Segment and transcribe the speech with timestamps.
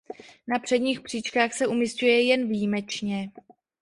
[0.47, 3.29] Na předních příčkách se umisťuje jen výjimečně.